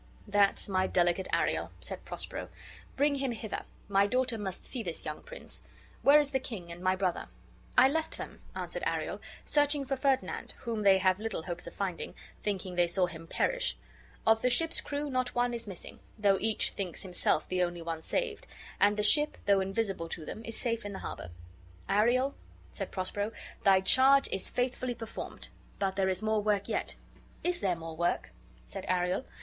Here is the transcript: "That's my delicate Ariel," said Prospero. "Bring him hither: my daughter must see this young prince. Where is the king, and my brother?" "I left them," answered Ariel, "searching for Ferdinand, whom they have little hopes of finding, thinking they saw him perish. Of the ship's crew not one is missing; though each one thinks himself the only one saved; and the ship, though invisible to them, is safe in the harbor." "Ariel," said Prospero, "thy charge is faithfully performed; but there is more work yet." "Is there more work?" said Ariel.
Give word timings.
"That's 0.27 0.67
my 0.67 0.87
delicate 0.87 1.27
Ariel," 1.31 1.69
said 1.79 2.03
Prospero. 2.05 2.49
"Bring 2.95 3.13
him 3.17 3.33
hither: 3.33 3.61
my 3.87 4.07
daughter 4.07 4.39
must 4.39 4.65
see 4.65 4.81
this 4.81 5.05
young 5.05 5.21
prince. 5.21 5.61
Where 6.01 6.17
is 6.17 6.31
the 6.31 6.39
king, 6.39 6.71
and 6.71 6.81
my 6.81 6.95
brother?" 6.95 7.27
"I 7.77 7.87
left 7.87 8.17
them," 8.17 8.41
answered 8.55 8.81
Ariel, 8.87 9.21
"searching 9.45 9.85
for 9.85 9.95
Ferdinand, 9.95 10.55
whom 10.61 10.81
they 10.81 10.97
have 10.97 11.19
little 11.19 11.43
hopes 11.43 11.67
of 11.67 11.75
finding, 11.75 12.15
thinking 12.41 12.73
they 12.73 12.87
saw 12.87 13.05
him 13.05 13.27
perish. 13.27 13.77
Of 14.25 14.41
the 14.41 14.49
ship's 14.49 14.81
crew 14.81 15.07
not 15.11 15.35
one 15.35 15.53
is 15.53 15.67
missing; 15.67 15.99
though 16.17 16.39
each 16.41 16.71
one 16.71 16.77
thinks 16.77 17.03
himself 17.03 17.47
the 17.47 17.61
only 17.61 17.83
one 17.83 18.01
saved; 18.01 18.47
and 18.79 18.97
the 18.97 19.03
ship, 19.03 19.37
though 19.45 19.59
invisible 19.59 20.09
to 20.09 20.25
them, 20.25 20.43
is 20.43 20.57
safe 20.57 20.83
in 20.83 20.93
the 20.93 20.97
harbor." 21.05 21.29
"Ariel," 21.87 22.33
said 22.71 22.89
Prospero, 22.89 23.31
"thy 23.61 23.81
charge 23.81 24.27
is 24.31 24.49
faithfully 24.49 24.95
performed; 24.95 25.49
but 25.77 25.95
there 25.95 26.09
is 26.09 26.23
more 26.23 26.41
work 26.41 26.67
yet." 26.67 26.95
"Is 27.43 27.59
there 27.59 27.75
more 27.75 27.95
work?" 27.95 28.31
said 28.65 28.83
Ariel. 28.87 29.25